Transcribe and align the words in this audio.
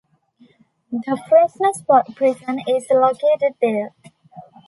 The 0.91 1.21
Fresnes 1.29 1.83
Prison 2.15 2.59
is 2.67 2.87
located 2.89 3.53
there. 3.61 3.89